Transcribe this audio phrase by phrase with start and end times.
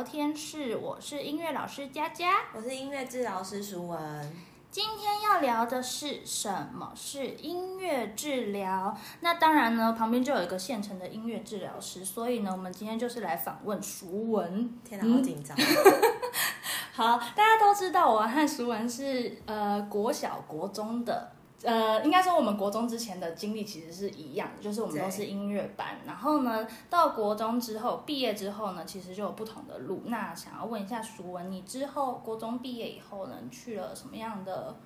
[0.00, 2.42] 聊天室，我是音乐老师佳佳。
[2.54, 4.49] 我是音乐治疗师淑文。
[4.70, 8.96] 今天要聊的是什么是音乐治疗？
[9.18, 14.72] 那当然呢，旁边就有一个现成的音乐治疗师，所以呢，我们今天就是来访问熟文。
[14.88, 15.56] 天哪，好紧张！
[16.94, 25.98] 好，大家都知道我和熟文是呃国小国中的，呃，应该说我们国中之前的经历其实是一样的，就是我们都是音乐班。
[26.06, 30.02] 然后呢，到国中之后毕业之后呢，其实就有不同的路。
[30.06, 34.76] 那想要问一下淑文，你之后国中毕业以后呢，去了什么样的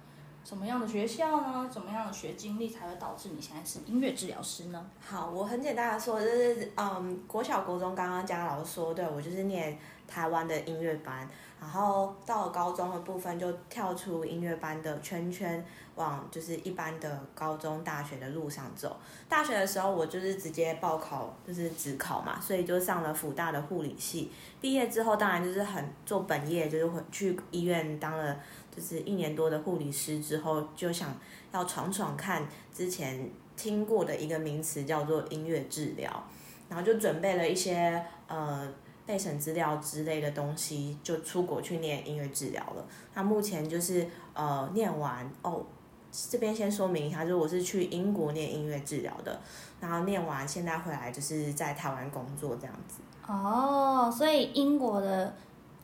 [0.45, 1.69] 什么样的学校呢？
[1.73, 4.87] 怎么样的学经历才会导致你现在是音乐治疗师呢？
[5.01, 11.27] 好，我很简单的说，就是嗯，国小国中刚刚嘉老师说，对我就是念台湾的音乐班，
[11.59, 15.64] 然后到了高中的部分就跳出音乐班的圈圈，
[15.95, 18.95] 往就是一般的高中、大学的路上走。
[19.27, 24.31] 大学的时候，我就是直接报考，就是职考嘛，所以就上了辅大的护理系。
[24.61, 28.36] 毕业之后，当然就是很做本业，就是回去医院当了
[28.75, 31.14] 就是一年多的护理师之后，就想
[31.53, 36.25] 要闯闯看之前听过的一个名词叫做音乐治疗，
[36.69, 38.69] 然后就准备了一些呃
[39.06, 42.84] 备审资料之类的东西，就出国去念音乐治疗了。
[43.14, 45.64] 那目前就是呃念完哦，
[46.11, 49.41] 这边先说明一下，就是我是去英国念音乐治疗的，
[49.80, 53.00] 然后念完现在回来就是在台湾工作这样子。
[53.27, 55.34] 哦，所以英国的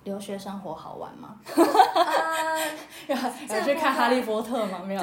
[0.04, 1.36] 留学生活好玩吗？
[3.06, 4.80] 有有去看《哈利波特》吗？
[4.84, 5.02] 没有。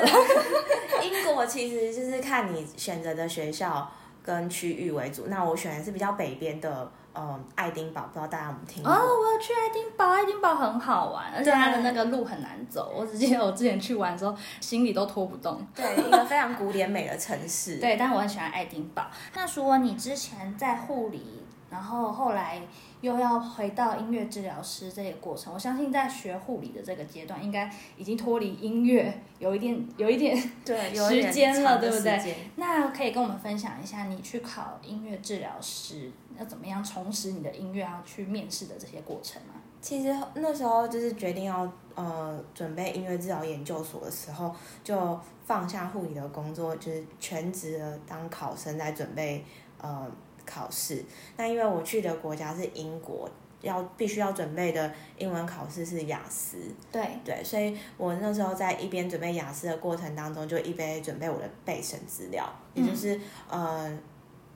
[1.02, 3.90] 英国其实就是看你选择的学校
[4.24, 5.28] 跟区域为主。
[5.28, 8.92] 那我选的是比较北边的，嗯，爱丁堡，不知道大家有没有听过？
[8.92, 12.92] 哦，我有去爱丁堡，爱丁堡很好玩，而且它的那个路很难走。
[12.96, 15.62] 我只记得我之前去玩的时候，行李都拖不动。
[15.76, 17.78] 对，一个非常古典美的城市。
[17.82, 19.06] 对，但我很喜欢爱丁堡。
[19.36, 22.62] 那说你之前在护理，然后后来
[23.02, 32.36] 又要回到音乐治疗师这个过程，我相信在学护理的这个阶段，应该已经脱离音乐有一点 有一点对有时间了，对不对？
[32.56, 39.54] 那可以跟我们分享一下，你去考音乐治疗师要怎么样重拾你的音乐，要去面试的这些过程吗？
[39.80, 44.54] 其实那时候就是决定要呃准备音乐治疗研究所的时候，
[44.84, 49.46] 就放下护理的工作，就是全职的当考生在准备
[49.80, 50.10] 呃
[50.48, 51.04] 考试。
[51.36, 53.30] 那因为我去的国家是英国，
[53.62, 56.58] 要必须要准备的英文考试是雅思，
[56.92, 63.20] 对，对，所以我那时候在一边准备雅思的过程当中，就一边准备我的备审资料，也就是、
[63.50, 64.00] 呃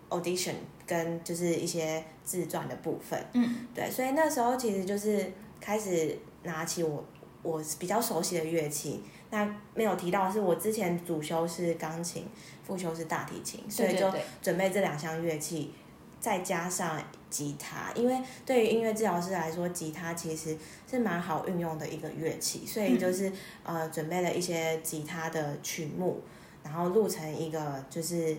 [0.10, 3.18] audition 跟就是一些自传的部分。
[3.32, 5.32] 嗯，对，所以那时候其实就是
[5.62, 7.02] 开始拿起我
[7.42, 9.02] 我比较熟悉的乐器。
[9.30, 12.28] 那没有提到是，我之前主修是钢琴，
[12.68, 15.74] 副修是大提琴，所以就准备这两项乐器，
[16.22, 20.56] 再加上吉他，因为对于音乐治疗师来说，吉他其实
[20.90, 23.30] 是蛮好运用的一个乐器，所以就是、
[23.64, 26.22] 呃准备了一些吉他的曲目，
[26.64, 28.38] 然后录成一个就是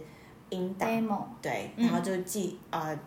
[0.51, 2.99] 音档，demo，对，嗯然后就记、呃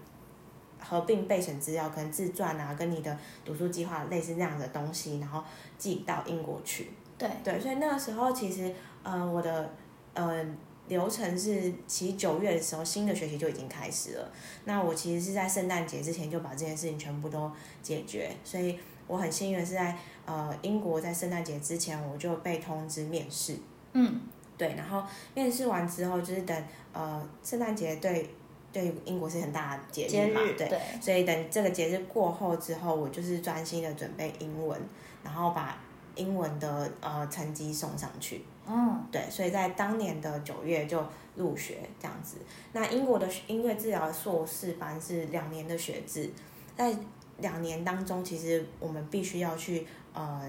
[0.78, 5.44] 合并备审资料，可能自传啊，跟你的读书计划类似这样的东西，然后
[5.80, 6.92] 寄到英国去。
[7.18, 8.72] 对，对，所以那个时候其实
[9.02, 9.68] 呃我的
[10.14, 10.46] 呃
[10.88, 14.32] 流程是，其实九月的时候新的学期就已经开始了。
[14.66, 17.52] 那我其实是在圣诞节之前就把这件事情全部都
[17.82, 23.58] 解决，所以我很幸运的是在呃英国在圣诞节之前我就被通知面试。
[23.94, 24.22] 嗯，
[24.58, 25.04] 对，然后
[25.34, 26.64] 面试完之后就是等
[26.94, 28.30] 呃圣诞节对
[28.72, 34.80] 对英国是很大的节节日嘛，日，对，对，所以等这个节日过后之后，我就是专心的准备英文，
[35.24, 35.82] 然后把
[36.16, 38.44] 英文的呃成绩送上去。
[38.68, 41.06] 嗯，对，所以在当年的九月就
[41.36, 42.38] 入学这样子。
[42.74, 46.32] 那英国的音乐治疗硕士班是两年的学制，
[46.76, 46.92] 在
[47.38, 50.42] 两年当中，其实我们必须要去呃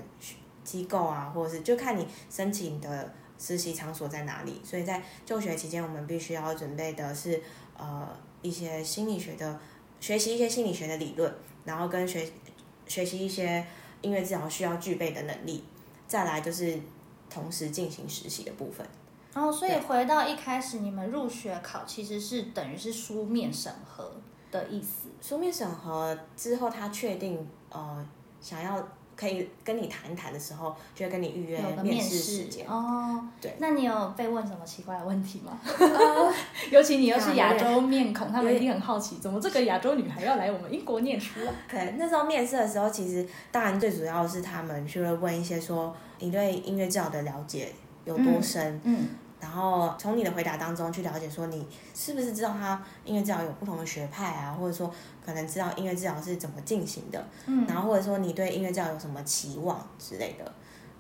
[0.64, 4.60] 机构啊，或者是就看你申请的实习场所在哪里。
[4.64, 7.42] 所以在就学期间，我们必须要准备的是
[7.76, 8.08] 呃
[8.40, 9.60] 一些心理学的
[10.00, 11.30] 学习一些心理学的理论，
[11.66, 12.26] 然后跟学
[12.86, 13.62] 学习一些
[14.02, 15.64] 音乐治疗需要具备的能力。
[16.06, 16.78] 再来就是
[17.28, 18.86] 同时进行实习的部分。
[19.34, 24.12] 然后所以回到一开始，你们入学考其实是等于是书面审核
[24.50, 25.08] 的意思。
[25.20, 28.06] 书面审核之后，他确定呃
[28.40, 32.66] 想要可以跟你谈一谈的时候，就会跟你预约面试试时间。
[32.68, 33.26] 哦。
[33.40, 35.58] 对那你有被问什么奇怪的问题吗？
[35.78, 36.32] 呃
[36.70, 41.54] 尤其你又是亚洲面孔，他们一定很好奇，怎么这个亚洲女孩要来我们英国念书啊？
[41.70, 47.72] 对，那时候面试的时候，其实当然最主要是他们就会问一些说你对音乐治疗的了解
[48.04, 49.08] 有多深，嗯
[49.40, 54.92] 然后从你的回答当中去了解说你是不是知道他音乐治疗有不同的学派啊，或者说
[55.24, 57.66] 可能知道音乐治疗是怎么进行的，嗯。
[57.66, 60.52] 然后或者说你对音乐治疗有什么期望之类的，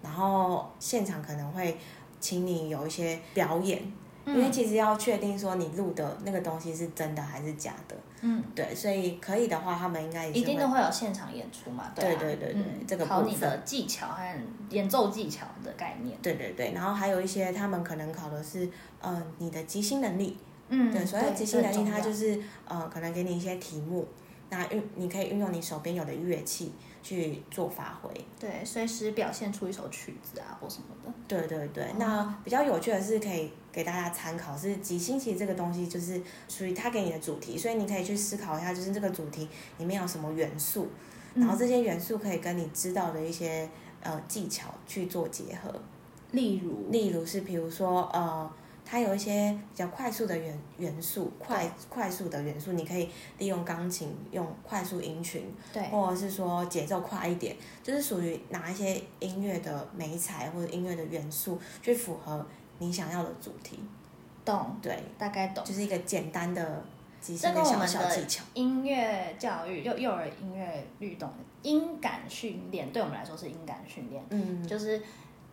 [0.02, 1.78] 然后现场可能会
[2.20, 3.82] 请你有一些表演，
[4.26, 11.92] 因为嗯其实要确定说你录的那个东西是真的还是假的，嗯，对，所以可以的话，他们应该一定都会有现场演出嘛？
[11.94, 14.38] 对啊对对对嗯这个部考你的技巧和
[14.70, 16.18] 演奏技巧的概念。
[16.20, 18.68] 对对对，然后还有一些他们可能考的是，
[19.00, 20.36] 呃，你的即兴能力。
[20.68, 24.04] 嗯，对，所谓即兴能力，它就是呃，可能给你一些题目，
[24.50, 26.72] 那运你可以运用你手边有的乐器
[27.06, 28.10] 去做发挥。
[28.40, 31.12] 对随时表现出一首曲子啊或什么的。
[31.28, 39.48] 对对对，哦那比较有趣的是可以给大家参考，是即兴其实这个东西就是属于他给你的主题，所以你可以去思考一下，就是这个主题
[39.78, 40.88] 里面有什么元素，
[41.34, 43.68] 然后这些元素可以跟你知道的一些
[44.02, 45.72] 呃技巧去做结合。
[46.32, 48.50] 例如，例如是比如说呃，
[48.88, 62.46] 它有一些比较快速的元元素，快快速的元素，你可以利用钢琴用快速音群，对，或者是说节奏快一点，就是属于拿一些音乐的美彩或者音乐的元素去符合
[62.78, 63.80] 你想要的主题。
[64.44, 65.64] 懂，对，大概懂。
[65.64, 66.84] 就是一个简单的
[67.20, 68.44] 即兴这跟的小我们的小技巧。
[68.54, 71.28] 音乐教育，幼幼儿音乐律动
[71.62, 75.02] 音感训练，对我们来说是音感训练，嗯，就是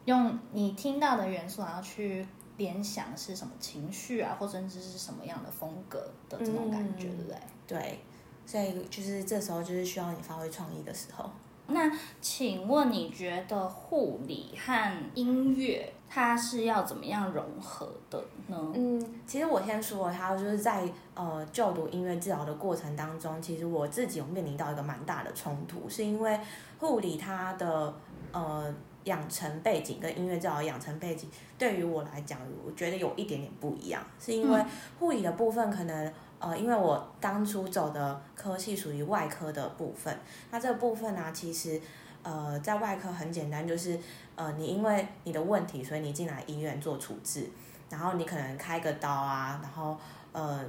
[0.06, 2.24] 用你听到的元素，然后去
[2.58, 7.38] 联想是什么情绪啊，或甚至是什么样的风格的这种感觉，嗯对不对？
[7.68, 8.00] 对，
[8.46, 11.30] 所以就是这时候就是需要你发挥创意的时候。
[11.66, 11.90] 那
[12.20, 18.58] 请问你觉得护理和音乐它是要怎么样融合的呢？
[18.76, 20.84] 嗯，其实我先说，他就是在
[21.16, 26.38] 呃就读音乐治疗的过程当中，其实我自己有面临到一个蛮大的冲突，是因为
[26.80, 27.94] 护理它的
[28.34, 28.72] 呃
[29.06, 34.64] 养成背景跟音乐治疗的养成背景，对于我来讲，我觉得有一点点不一样，是因为
[35.00, 36.14] 护理的部分可能。
[36.40, 40.14] 呃，因为我当初走的科系属于外科的部分，
[40.52, 41.80] 那这个部分呢、其实
[42.22, 43.98] 呃在外科很简单，就是
[44.36, 47.50] 呃你因为你的问题，所以你进来医院做处置，
[47.90, 49.98] 然后你可能开个刀啊，然后
[50.34, 50.60] 呃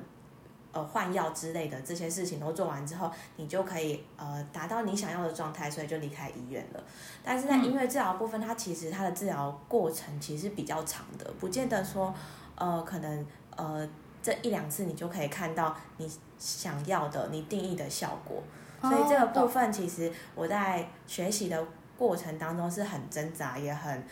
[0.75, 6.85] 呃换药之类的这些事情都做完之后，你就可以呃达到你想要的状态，所以就离开医院了。
[7.23, 12.13] 但是在音乐治疗部分，它其实它的治疗过程其实比较长的，不见得说
[12.57, 13.27] 呃可能
[13.57, 13.89] 呃
[14.21, 18.43] 这一两次你就可以看到你想要的、你定义的效果。
[18.83, 21.67] 所以这个部哦分其实我在学习的
[21.97, 24.05] 过程当中是很挣扎，也很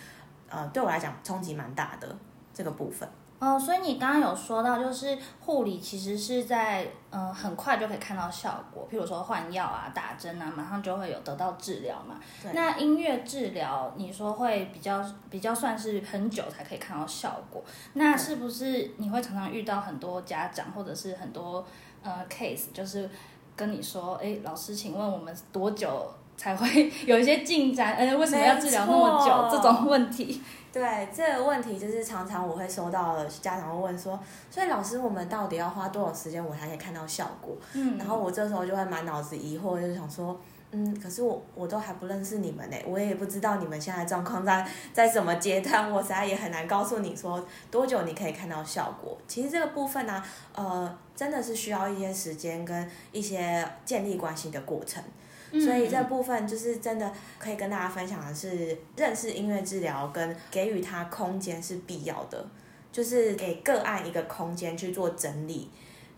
[0.49, 2.17] 呃对我来讲冲击蛮大的
[2.55, 3.06] 这个部分。
[3.42, 12.14] 哦，所以你刚刚有说到，就是护理其实是在嗯、呃很快就可以看到效果，譬如说换药啊、打针啊，马上就会有得到治疗嘛。
[12.52, 21.66] 那音乐治疗，你说会比较比较算是很久才可以看到效果，那是不是你会常常遇到很多家长或者是很多
[22.04, 23.10] 呃 case，就是
[23.56, 27.94] 跟你说，哎，老师，请问我们多久才会 有一些进展？
[27.96, 29.56] 呃，为什么要治疗那么久？
[29.56, 30.40] 这种问题。
[30.72, 34.19] 对这个问题，就是常常我会收到家长会问说，
[34.50, 37.54] 所以老师，我们到底要花多少时间我才可以看到效果？
[37.74, 49.18] 嗯，然后我这时候就会满脑子疑惑，就是想说，嗯，可是我我都还不认识你们呢，我也不知道你们现在状况在在什么阶段，我实在也很难告诉你说多久你可以看到效果。
[49.28, 55.04] 其实这个部分呢、呃，真的是需要一些时间跟一些建立关系的过程。
[55.52, 62.44] 所以这部分就是真的可以跟大家分享的是，认识音乐治疗跟给予他空间是必要的，
[62.90, 65.68] 就是给个案一个空间去做整理。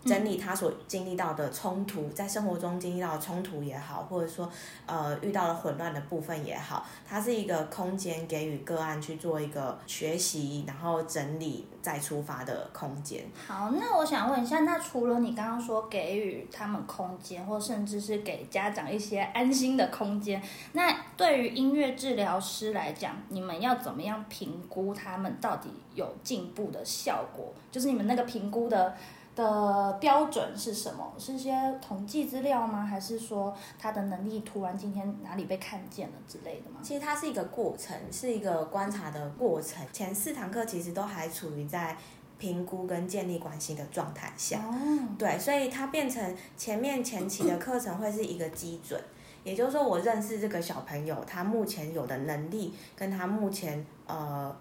[0.05, 4.47] 整理他所经历到的冲突，在生活中经历到的冲突也好，或者说
[4.85, 13.25] 呃遇到了混乱的部分也好，它是一个空间给予个案去做一个学习，然后整理再出发的空间。
[13.47, 20.39] 好，那我想问一下，那除了你刚刚说给予他们空间，或甚至是给家长一些安心的空间，
[20.73, 27.51] 那对于音乐治疗师来讲，你们要怎么样评估他们到底有进步的效果？
[27.71, 28.95] 就是你们那个评估的
[29.35, 31.13] 的标准是什么？
[31.17, 31.53] 是些
[31.85, 32.85] 统计资料吗？
[32.85, 36.79] 还是说他的能力突然今天哪里被看见了之类的吗？
[36.81, 39.85] 其实它是一个过程，是一个观察的过程。
[39.91, 41.97] 前四堂课其实都还处于在
[42.37, 44.59] 评估跟建立关系的状态下。
[44.59, 48.99] 哦，对，所以它变成前面前期的课程会是一个基准，
[49.43, 54.55] 也就是说，我认识这个小朋友，他目前有的能力，跟他目前呃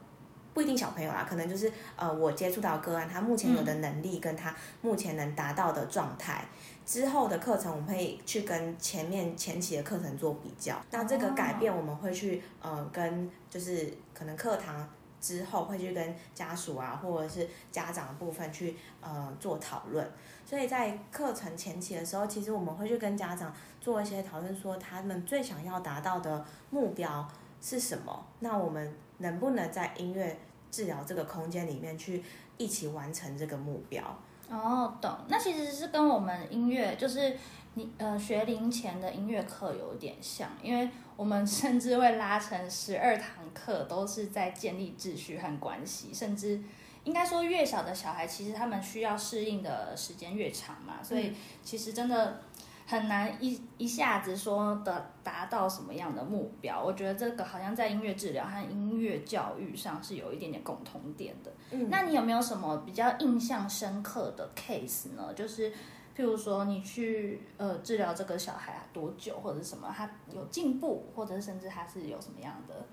[0.54, 6.46] 不一定小朋友啦，可能就是呃我接触到个案，他目前有的能力跟他目前能达到的状态。
[6.86, 10.78] 之后的课程，我们会去跟前面前期的课程做比较。
[10.90, 14.86] 那这个改变，我们会去呃跟就是可能课堂
[15.18, 20.06] 之后会去跟家属啊，或者是家长的部分去呃做讨论。
[20.44, 27.26] 所以在课程前期的时候，其实我们会去跟家长做一些讨论，说他们最想要达到的目标
[27.62, 28.26] 是什么。
[28.40, 30.38] 那我们能不能在音乐
[30.70, 32.22] 治疗这个空间里面去
[32.56, 34.02] 一起完成这个目标？
[34.50, 35.16] 哦，懂。
[35.28, 37.36] 那其实是跟我们音乐，就是
[37.74, 46.12] 你呃学龄前的音乐课有点像，因为我们甚至会拉成十二堂课，都是在建立秩序和关系。
[46.12, 46.60] 甚至
[47.04, 52.40] 应该说，越小的小孩，其实他们需要适应的时间越长嘛，所以其实真的。
[52.86, 61.50] 很难一一下子说的达到什么样的目标，我觉得这个好像在音乐治疗和音乐教育上是有一点点共同点的。
[61.70, 65.32] 嗯，那你有没有什么比较印象深刻的 case 呢？
[65.32, 65.70] 就是
[66.14, 72.86] 譬如说你去呃治疗这个小孩啊多久，或者什么他有进步，或者甚至他是有什么样的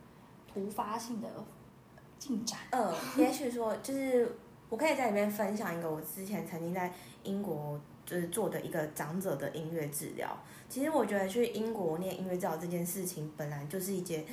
[0.47, 1.27] 突发性的
[2.17, 2.59] 进展？
[2.71, 4.37] 呃，也许说就是
[4.69, 6.93] 我可以在里面分享一个我之前曾经在
[7.23, 7.77] 英国。
[8.05, 10.37] 就是做的一个长者的音乐治疗。
[10.69, 14.23] 其实我觉得去英国念音乐治疗这件事情，本来就是一件，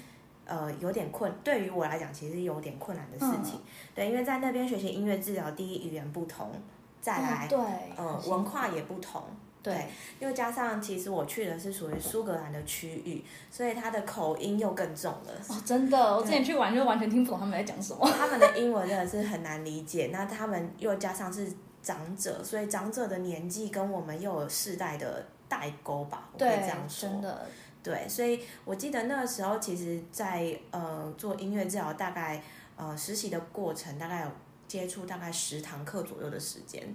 [0.44, 1.32] 呃，有点困。
[1.42, 3.60] 对于我来讲，其实有点困难的事情。
[3.94, 6.52] 对，因为在那边学习音乐治疗，第一语言不同，
[7.00, 7.58] 再来，对，
[7.96, 9.22] 呃，文化也不同。
[9.60, 9.88] 对，
[10.20, 15.32] 又加上其实我去的是属于苏格兰的区域，所以他的口音又更重了。
[15.48, 18.08] 哦，真的，我之前去玩就完全听不懂他们在讲什么。
[18.08, 20.10] 他们的英文真的是很难理解。
[20.12, 21.52] 那他们又加上是。
[21.82, 27.08] 长者，所以长者的年纪跟我们又有世代的代沟吧，我可以这样说。
[27.08, 27.46] 真的，
[27.82, 32.42] 对，所以我记得那个时候，其实，在呃做音乐治疗，大概
[32.76, 34.30] 呃实习的过程，大概有
[34.66, 36.94] 接触大概十堂课左右的时间。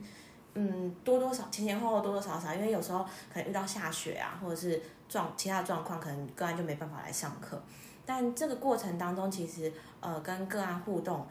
[0.53, 7.59] 嗯，多多少前前后后多多少少，因为有时候可能遇到下雪啊，或者是状其他状况，可能个案就没办法来上课。
[8.05, 11.25] 但这个过程当中，其实呃跟个案互动。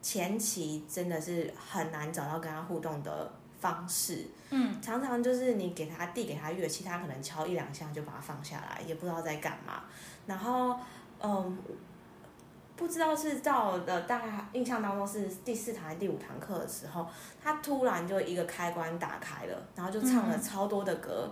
[0.00, 9.82] 前期真的是很难找到跟他互动的方式，嗯，常常就是你给他递给他乐器，他可能敲一两下就把它放下来，也不知道在干嘛。
[10.26, 10.78] 然后，
[11.20, 11.58] 嗯，
[12.76, 17.04] 不知道是到了大概印象当中是第四堂、第五堂课的时候，
[17.42, 21.28] 他突然就一个开关打开了，然后就唱了超多的歌。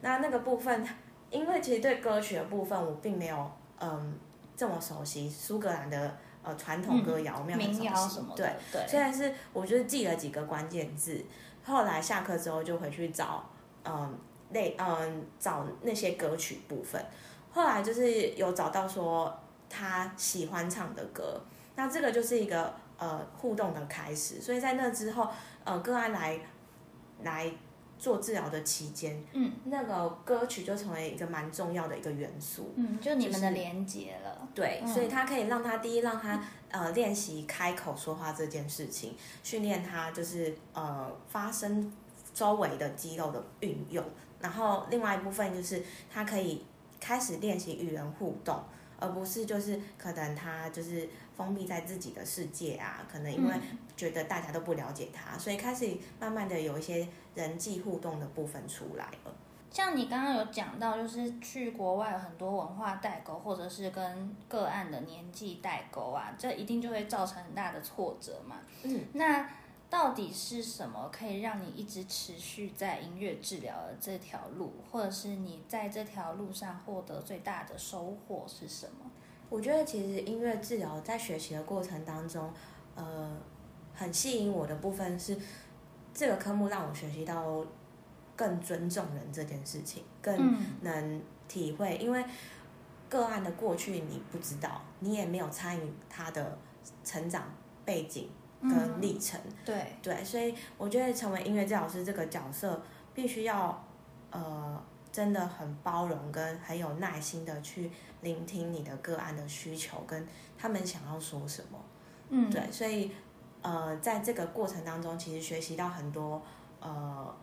[0.00, 0.86] 那那个部分，
[1.30, 4.14] 因为其实对歌曲的部分我并没有嗯
[4.56, 6.16] 这么熟悉，苏格兰的。
[6.46, 11.20] 呃，传统歌谣，民谣什么的，对，虽然是我就是记了几个关键字，
[11.64, 13.44] 后来下课之后就回去找，
[13.84, 14.16] 嗯，
[14.50, 17.04] 那嗯找那些歌曲部分，
[17.50, 19.36] 后来就是有找到说
[19.68, 21.42] 他喜欢唱的歌，
[21.74, 25.28] 那这个就是一个呃互动的开始，所以在那之后，
[25.64, 26.38] 呃，个案来
[27.24, 27.52] 来。
[27.98, 41.92] 做治疗的期间，嗯，那个歌曲就成为一个蛮重要的一个元素，嗯，就你们的连接了，对，所以他可以让他第一让他呃练习开口说话这件事情，训练他就是呃发声
[42.34, 44.04] 周围的肌肉的运用，
[44.40, 46.64] 然后另外一部分就是他可以
[47.00, 48.62] 开始练习与人互动。
[48.98, 53.54] 而不是就是可能他就是封闭在自己的世界啊，可能因为
[53.96, 59.34] 觉得大家都不了解他，所以开始慢慢的有一些人际互动的部分出来了。
[59.70, 68.56] 像你刚刚有讲到，就是去国外有很多文化代沟，或者是跟个案的年纪代沟啊，这一定就会造成很大的挫折嘛。
[68.82, 69.48] 嗯，那。
[69.88, 79.08] 到底是什么可以让你一直持续在音乐治疗的这条路，或者是你在这条路上获得最大的收获是什么？
[79.48, 82.52] 我觉得其实音乐治疗在学习的过程当中，
[82.94, 83.36] 呃，
[83.94, 85.36] 很吸引我的部分是
[86.12, 87.64] 这个科目让我学习到
[88.34, 92.24] 更尊重人这件事情，更能体会，因为
[93.08, 96.58] 个案的过去你不知道，你也没有参与他的
[97.04, 97.44] 成长
[97.84, 98.28] 背景。
[98.58, 102.82] 跟历程，对对，所以我觉得成为音乐治疗师这个角色，
[103.14, 103.84] 必须要
[104.30, 104.82] 呃
[105.16, 111.78] 真的很包容跟很有耐心的去聆听你的个案的需求跟他们想要说什么，
[112.28, 113.10] 嗯，对，所以
[113.62, 116.42] 呃在这个过程当中，其实学习到很多
[116.80, 117.34] 呃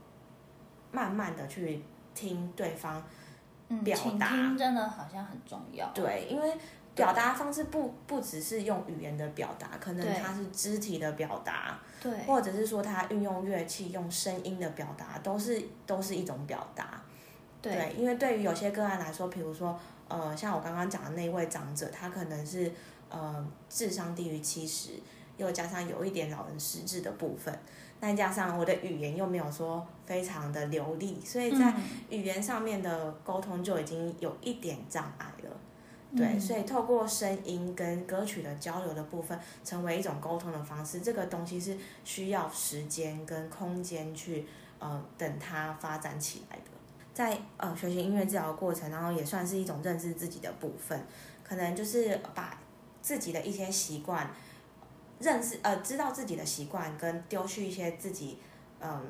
[0.91, 3.03] 慢慢的去听对方
[3.83, 6.55] 表达，真的好像很重要，对，因为。
[6.95, 17.01] 表达方式不不只是用语言的表达，可能他是肢体的表达，对，或者是说他运用乐器、用声音的表达，都是都是一种表达。
[17.63, 19.79] 对，因为对于有些个案来说，比如说
[20.09, 22.69] 呃，像我刚刚讲的那位长者，他可能是
[23.09, 24.91] 呃智商低于七十，
[25.37, 27.57] 又加上有一点老人失智的部分，
[28.01, 31.73] 再加上我的语言又没有说非常的流利，所以在
[32.09, 35.49] 语言上面的沟通就已经有一点障碍了。
[36.17, 40.99] 对，所以透过声音跟歌曲的交流的部分，成为一种沟通的方式。
[40.99, 44.45] 这个东西是需要时间跟空间去
[44.79, 46.72] 呃等它发展起来的。
[47.13, 51.05] 在呃学习音乐治疗的过程，然后也算是一种认识自己的部分，
[51.43, 52.59] 可能就是把
[53.01, 54.29] 自己的一些习惯
[55.19, 58.39] 认识呃知道自己的习惯，跟丢去一些自己
[58.79, 59.01] 嗯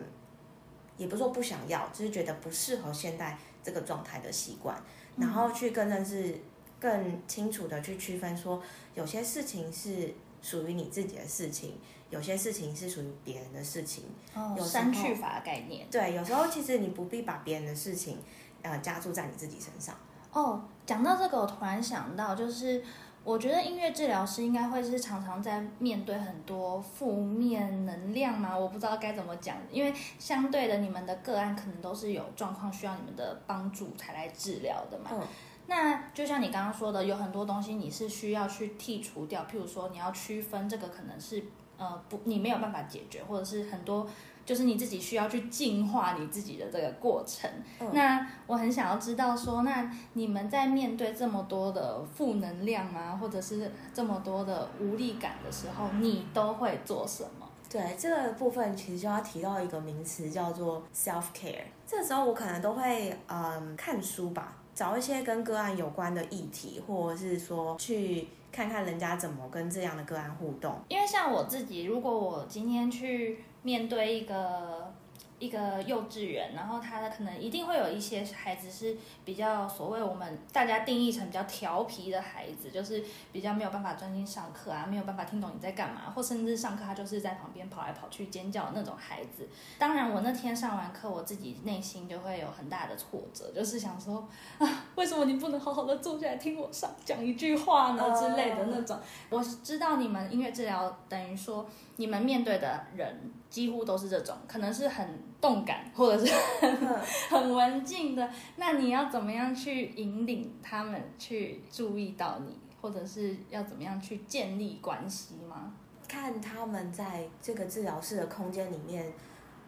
[0.97, 4.75] 也不是说不想要，就是觉得不适合现在这个状态的习惯，
[5.17, 6.37] 然后去更认识。
[6.83, 8.61] 更清楚的去区分，说
[8.93, 11.79] 有些事情是属于你自己的事情，
[12.11, 14.03] 有些事情是属于别人的事情。
[14.35, 15.87] 哦，删去法概念。
[15.89, 18.19] 对，有时候其实你不必把别人的事情，
[18.61, 19.95] 呃，加注在你自己身上。
[20.33, 22.83] 哦，讲到这个，我突然想到，就是
[23.23, 35.11] 我觉得音乐治疗师应该会是常常在面对很多负面能量嘛，我不知道该怎么讲，因为相对的，你们的个案可能都是有状况需要你们的帮助才来治疗的嘛。
[35.13, 35.21] 嗯。
[35.67, 41.43] 那就像你刚刚说的，有很多东西你是需要去剔除掉，譬如说你要区分这个可能是
[41.77, 44.07] 呃不你没有办法解决，或者是很多
[44.45, 47.49] 就是你自己需要去净化你自己的这个过程。
[47.93, 57.47] 那我很想要知道说，那你们在面对这么多的负能量啊，或者是这么多的无力感的时候，你都会做什么？
[57.69, 61.63] 对这个部分，其实就要提到一个名词叫做 self care。
[61.87, 64.57] 这时候我可能都会嗯看书吧。
[64.73, 70.75] 找一些跟个案有关的议题，或者是说去看看人家怎么跟这样的个案互动。
[70.87, 74.93] 因为像我自己，如果我今天去面对一个。
[75.39, 89.47] 一个幼稚园，然后他可能一定会有一些孩子是比较所谓我们大家定义成比较调皮的孩子，就是比较没有办法专心上课啊，没有办法听懂你在干嘛，或甚至上课他就是在旁边跑来跑去尖叫那种孩子。
[89.77, 94.27] 当然，我那天上完课，我自己内心就会有很大的挫折，就是想说
[94.59, 98.97] 啊， 为什么你不能好好的坐下来听我上讲一句话呢之类的那种。
[99.29, 103.31] 我知道你们音乐治疗等于说你们面对的人。
[103.53, 105.07] 几乎都是这种，可能是很
[105.39, 106.33] 动感，或者是
[107.29, 108.27] 很文静的。
[108.55, 115.71] 那你要怎么样去引领他们去注意到你，或者是要怎么样去建立关系吗？
[116.07, 119.13] 看他们在这个治疗室的空间里面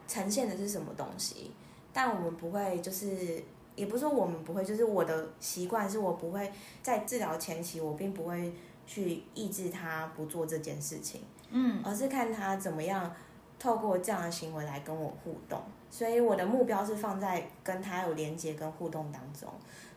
[0.08, 1.52] 呈现的是什么东西。
[1.94, 3.44] 但我们不会，就是
[3.76, 8.52] 也不是说我们不会，就是我的习惯是我不会在治疗前期，我并不会
[8.88, 11.22] 去抑制他不做这件事情，
[11.56, 13.12] 嗯，而是看他怎么样。
[13.58, 19.50] 透过这样的行为来跟我互动，所以我的目标是放在跟他有连接跟互动当中。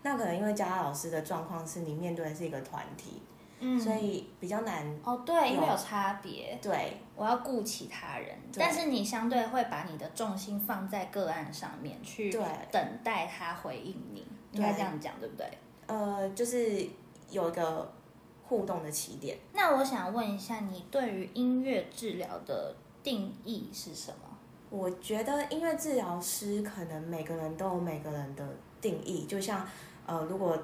[0.03, 3.21] 那可能因为佳佳老师的状况是你面对的是一个团体，
[3.59, 4.87] 嗯，所以比较难。
[5.03, 6.57] 哦，对，因为有差别。
[6.63, 12.31] 对，我要顾其他人，但是你相对会把你的重心放在个案上面去，
[12.71, 15.47] 等待他回应你，应该这样讲，对不对？
[15.89, 16.87] 呃，就是
[17.29, 17.93] 有一个
[18.49, 19.39] 互动的起点。
[19.53, 22.75] 那我想问一下，你对于音乐治疗的？
[23.01, 24.37] 定义是什么？
[24.69, 28.45] 我觉得音乐治疗师可能每个人都有每个人的
[28.83, 29.67] 定义，就像
[30.05, 30.59] 呃，如果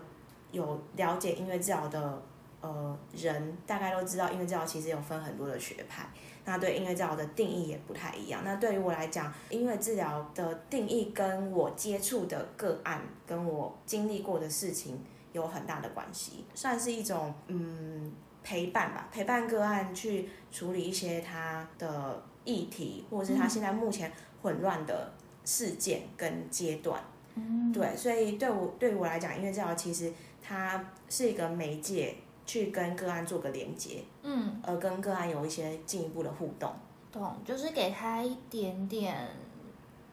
[0.51, 2.21] 有了解音乐治疗的
[2.61, 6.07] 呃人，大概都知道音乐治疗其实有分很多的学派，
[6.45, 8.43] 那对音乐治疗的定义也不太一样。
[8.45, 15.01] 那对于我来讲，音乐治疗的定义跟我接触的个案，跟我经历过的事情
[15.35, 18.11] 有很大的关系，算是一种嗯。
[18.47, 25.11] 陪伴吧，陪伴个案去处理一些他的议题，或者是他现在目前混乱的
[25.47, 27.03] 事件跟阶段。
[27.37, 34.05] 嗯，对，所以对我对我来讲，音乐治疗其实它是一个媒介，去跟个案做个连接。
[34.23, 36.71] 嗯，而跟个案有一些进一步的互动。
[37.11, 39.27] 懂，就是给他一点点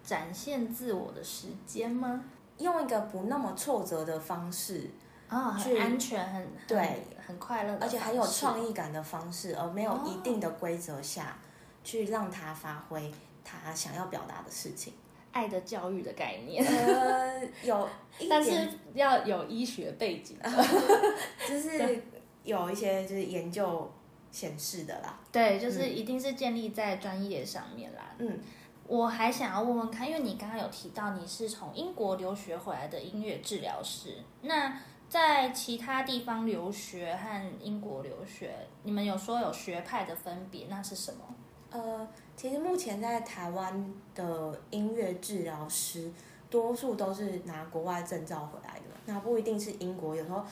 [0.01, 2.23] 展现自我的时间吗？
[2.59, 4.89] 用一个不那么挫折的方式。
[5.31, 11.37] 啊，很安全，很对，很快乐，而且很有创意感的方式，而没有一定的规则下
[11.85, 13.09] 去让他发挥
[13.45, 14.91] 他想要表达的事情。
[15.31, 17.87] 爱的教育的概念，呃，有，
[18.29, 20.37] 但是要有医学背景，
[21.47, 22.03] 就是
[22.43, 23.89] 有一些就是研究
[24.33, 25.17] 显示的啦。
[25.31, 28.13] 对，就是一定是建立在专业上面啦。
[28.17, 28.37] 嗯，
[28.85, 34.77] 我还想要问问看，因为你刚刚有提到你是从英国留学回来的音乐治疗师，那。
[35.11, 41.19] 在其他地方留学和英国留学，你们有说有学派的分别，那是什么？
[41.69, 46.09] 呃，其实目前在台湾的音乐治疗师
[46.49, 50.45] 多数都是拿国外证照回来的，那不一定是英国，有时候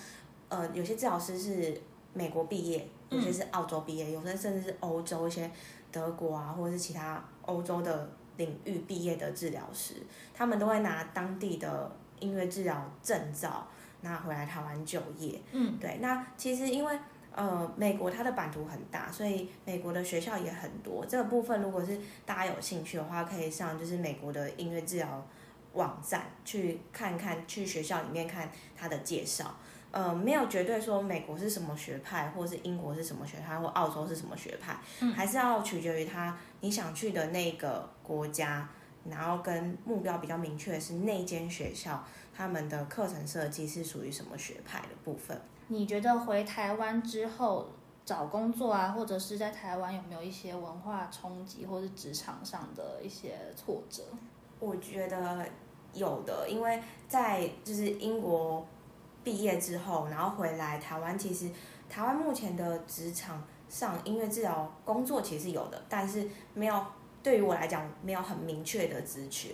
[0.49, 1.81] 呃有些治疗师是
[2.13, 5.49] 美国毕业，有些是澳洲毕业，有些甚至是欧洲一些
[5.89, 9.93] 德国啊或者是其他欧洲的领域毕业的治疗师，
[10.33, 13.65] 他们都会拿当地的音乐治疗证照
[14.01, 15.41] 拿回来台湾就业。
[15.51, 16.99] 嗯，对，那其实因为
[17.33, 21.05] 呃美国它的版图很大，所以美国的学校也很多。
[21.05, 25.27] 这个部分如果是大家有兴趣的话，可以上就是美国的音乐治疗
[25.73, 29.55] 网站去看看，去学校里面看它的介绍。
[29.91, 38.69] 呃，没有绝对说美国是什么学派，或是英国是什么学派，或澳洲是什么学派，嗯还是要取决于他你想去的那个国家，
[39.09, 42.03] 然后跟目标比较明确的是那间学校
[42.35, 45.39] 他们的课程设计是属于什么学派的部分。
[45.67, 47.69] 你觉得回台湾之后
[48.05, 54.03] 找工作啊，或者是在台湾有没有一些文化冲击，或是职场上的一些挫折？
[54.59, 55.45] 我觉得
[55.93, 58.65] 有的，因为在就是英国
[59.23, 61.49] 毕业之后，然后回来台湾，其实
[61.87, 66.83] 台湾目前的职场上音乐治疗工作其实是有的，但是没有
[67.21, 69.49] 对于我来讲没有很明确的职缺，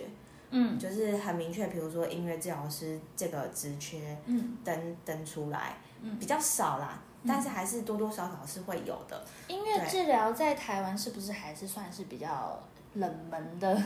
[0.52, 9.26] 嗯就是很明确，比如说音乐治疗师这个职缺嗯，登登出来，嗯比较少啦，但是还是多多少少是会有的。
[9.48, 12.60] 音乐治疗在台湾是不是还是算是比较
[12.94, 13.82] 冷门的，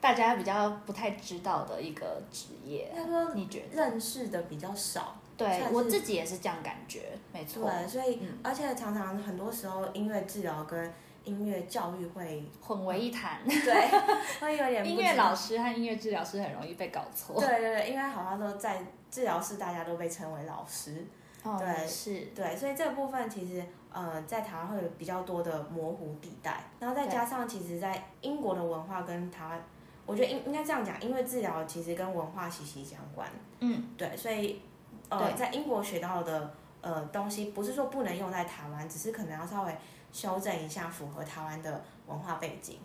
[0.00, 2.90] 大家比较不太知道的一个职业？
[2.96, 3.76] 应该说你觉得？
[3.76, 10.92] 认识的比较少，对我自己也是这样感觉，没错，对，所以、嗯而且常常很多时候音乐治疗跟
[11.24, 13.40] 音乐教育会混为一谈。
[13.46, 13.90] 对，
[14.40, 17.40] 会有点音乐老师和音乐治疗师很容易被搞错。
[17.40, 21.04] 对对对，因为好像都在治疗室，大家都被称为老师，
[21.42, 29.60] 哦，对是，对，所以这个部分其实呃在台湾会有比较多的模糊地带，然后再加上其实，在英国的文化跟台湾，
[30.06, 33.28] 我觉得应应该这样讲，音乐治疗其实跟文化息息相关，
[33.58, 34.62] 嗯，对，所以
[35.08, 35.36] 呃对。
[35.36, 39.76] 在英国学到的呃东西，不是说不能用在台湾，只是可能要稍微
[40.12, 42.78] 修正一下，符合台湾的文化背景。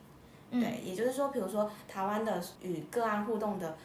[0.52, 3.76] 嗯对，也就是说，比如说台湾的与个案互动的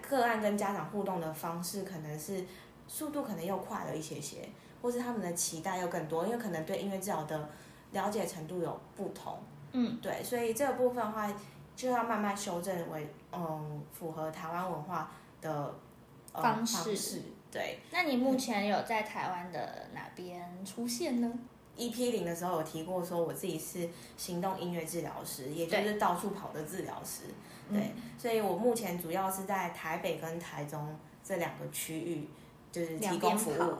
[0.00, 2.44] 个案跟家长互动的方式，可能是
[2.88, 4.48] 速度可能又快了一些些，
[4.82, 7.48] 或是他们的期待又更多，因为可能对音乐治疗的
[7.92, 9.38] 了解程度有不同。
[9.72, 11.32] 嗯，对，所以这个部分的话，
[11.76, 15.72] 就要慢慢修正为嗯符合台湾文化的、
[16.32, 17.22] 呃、方式式。
[17.52, 21.32] 对那你目前有在台湾的哪边出现呢？
[21.76, 27.22] ，EP 零的时候有提过，说我自己是行动音乐治疗师，也就是到处跑的治疗师。
[27.72, 32.28] 对，所以我目前主要是在台北跟台中这两个区域，
[32.72, 33.74] 就是提供服跑务。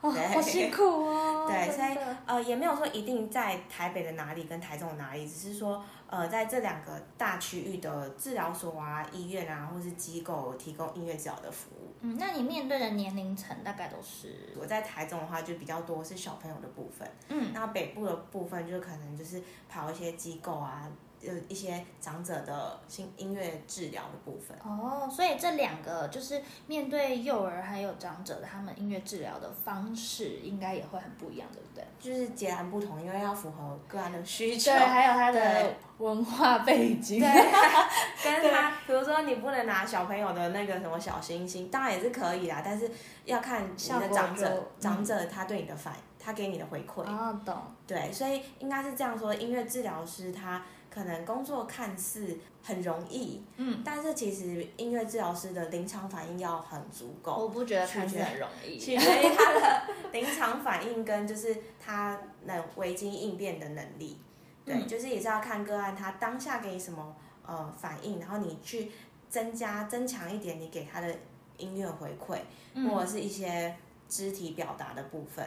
[0.00, 1.46] 哦，对好辛苦哦。
[1.50, 11.94] 对所以呃，也没有说一定在台北的哪里跟台中的哪里，只是说呃，在这两个大区域的治疗所啊、医院啊，或是机构提供音乐治疗的服务。
[12.02, 20.86] 嗯，那你面对的年龄层大概都是，我在台中的话，就比较多是小朋友的部分，嗯，那北部的部分就可能就是跑一些机构啊，
[21.22, 24.56] 有一些长者的心音乐治疗的部分。
[24.62, 31.84] 哦，所以这两个就是面对幼儿还有长者的他们音乐治疗的方式，应该也会很不一样，对不对？
[32.00, 34.72] 就是截然不同，因为要符合个案的需求。
[34.72, 37.20] 对，还有他的文化背景。
[37.20, 37.28] 对，
[38.24, 42.90] 跟他，比如说你不能拿小朋友的那个什么小星星，当然也是可以啦，但是
[43.24, 47.02] 要看你的长者就，长者他对你的反，他给你的回馈。
[47.02, 47.56] 哦，懂。
[47.86, 57.34] 对，所以应该是这样说，音乐治疗师他可能工作看似很容易，嗯，但是其实音乐治疗师的临场反应要很足够。
[57.34, 58.76] 我不觉得看似很容易。
[58.78, 64.18] 取决于他的临场反应跟就是他能危机应变的能力。
[64.64, 68.92] 对，嗯就是也是要看个案他当下给你什么呃反应，然后你去
[69.30, 71.12] 增加增强一点你给他的
[71.56, 72.38] 音乐回馈，
[72.74, 73.74] 嗯或者是一些
[74.08, 75.44] 肢体表达的部分，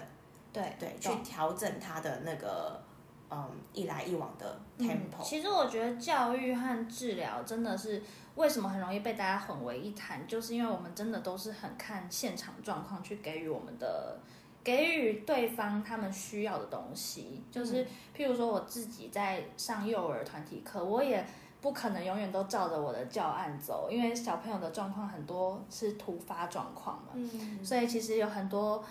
[0.52, 2.82] 对对，去调整他的那个
[3.30, 5.24] 嗯一来一往的嗯 tempo。
[5.24, 8.02] 其实我觉得教育和治疗真的是
[8.36, 14.18] 为什么很容易被大家混为一谈，就是因为我们真的都是很看现场状况去给予我们的。
[14.64, 17.86] 给予对方他们需要的东西，就是
[18.18, 21.24] 譬如说我自己在上幼儿团体课，我也
[21.62, 27.10] 不可能永远都照着我的教案走，因为小朋友的状况很多是突发状况嘛。
[27.14, 28.84] 嗯，所以其实有很多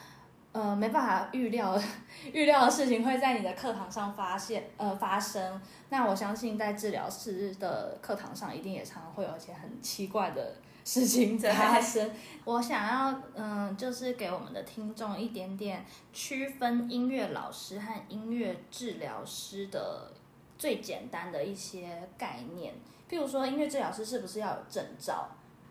[0.54, 1.78] 呃没办法预料
[2.32, 5.60] 预料的事情会在你的课堂上发现呃发生。
[5.90, 12.10] 那我相信在治疗师的课堂上，一定也常常会有一些很奇怪的事情对发生。
[12.46, 20.12] 我想要嗯、就是给我们的听众一点点区分音乐老师和音乐治疗师的
[20.56, 22.74] 最简单的一些概念。
[23.10, 25.28] 譬如说，音乐治疗师是不是要有证照？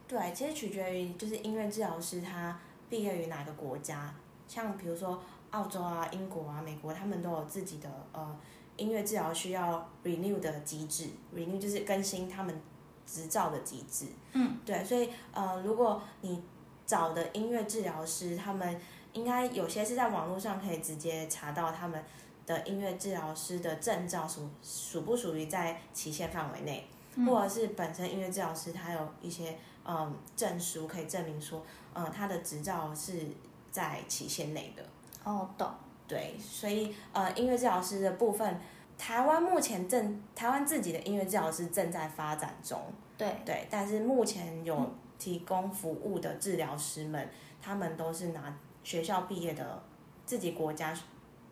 [0.07, 2.57] 对，其实取决于就是音乐治疗师他
[2.89, 4.13] 毕业于哪个国家，
[4.53, 8.37] 像比如说澳洲啊、英国啊、美国，他们都有自己的呃
[8.77, 12.61] 音乐治疗需要 renew 的机制，renew 就是更新他们
[13.03, 14.05] 执照的机制。
[14.33, 16.43] 嗯，对，所以呃，如果你
[16.85, 18.79] 找的音乐治疗师，他们
[19.13, 22.03] 应该有些是在网络上可以直接查到他们
[22.45, 26.87] 的音乐治疗师的证照属属不属于在期限范围内，
[27.25, 31.63] 或者是本身音乐治疗师他有一些嗯证书可以证明说，
[31.93, 33.27] 嗯他的执照是
[33.73, 34.85] 在期限内的。
[35.25, 35.67] 哦，懂。
[36.07, 38.61] 对，所以呃音乐治疗师的部分，
[38.97, 42.79] 台湾目前正台湾自己的音乐治疗师正在发展中。
[43.17, 47.29] 对对，但是目前有提供服务的治疗师们，
[47.61, 49.81] 他们都是拿学校毕业的
[50.25, 50.93] 自己国家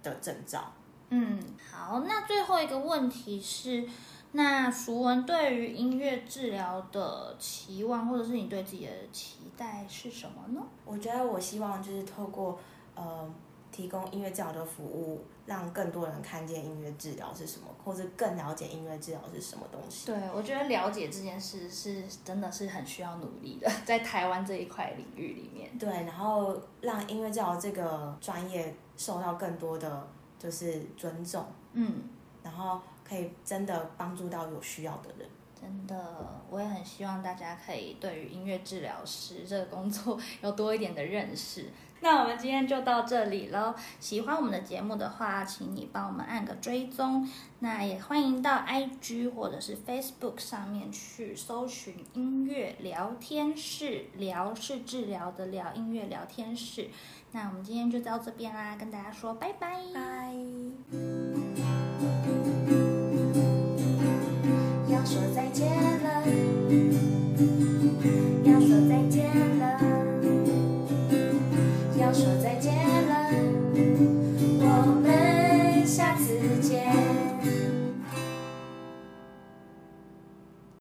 [0.04, 0.72] 的证照。
[1.10, 3.88] 嗯，好，那最后一个问题是，
[4.34, 10.66] 那熟文对于音乐治疗的期望，或者是你对自己的期待是什么呢？
[10.84, 12.58] 我觉得我希望就是透过
[12.96, 13.32] 呃
[13.72, 20.08] 提供音乐治疗的服务，让更多人看见音乐治疗是什么，或者更了解音乐治疗是什么东西。
[20.08, 25.78] 对，我觉得了解这件事是真的是很需要努力的，在台湾这一块领域里面。
[25.78, 30.08] 对，然后让音乐治疗这个专业受到更多的
[30.40, 32.02] 就是尊重，嗯，
[32.44, 35.30] 然后可以真的帮助到有需要的人。
[35.62, 41.66] 真的，我也很希望大家可以对于音乐治疗师这个工作有多一点的认识。
[42.04, 43.76] 那我们今天就到这里喽。
[44.00, 47.30] 喜欢我们的节目的话，请你帮我们按个追踪。
[47.60, 56.90] 那也欢迎到 IG 或者是 Facebook 上面去搜寻音乐聊天室，聊是治疗的聊，音乐聊天室。
[57.34, 59.78] 那我们今天就到这边啦，跟大家说拜拜。
[59.94, 60.34] 拜。
[65.06, 65.68] 说再见
[66.04, 67.11] 了。